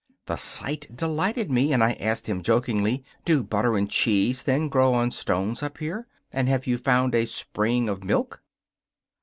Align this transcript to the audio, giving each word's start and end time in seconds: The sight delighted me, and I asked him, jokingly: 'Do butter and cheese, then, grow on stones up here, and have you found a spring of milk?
The 0.25 0.35
sight 0.35 0.87
delighted 0.95 1.51
me, 1.51 1.71
and 1.73 1.83
I 1.83 1.93
asked 1.99 2.27
him, 2.27 2.41
jokingly: 2.41 3.03
'Do 3.23 3.43
butter 3.43 3.77
and 3.77 3.87
cheese, 3.87 4.41
then, 4.41 4.67
grow 4.67 4.95
on 4.95 5.11
stones 5.11 5.61
up 5.61 5.77
here, 5.77 6.07
and 6.33 6.49
have 6.49 6.65
you 6.65 6.79
found 6.79 7.13
a 7.13 7.25
spring 7.27 7.87
of 7.87 8.03
milk? 8.03 8.41